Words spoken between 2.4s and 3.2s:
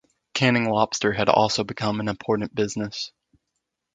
business.